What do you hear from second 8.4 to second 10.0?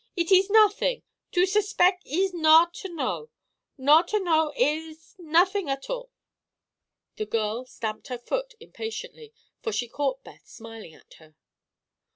impatiently, for she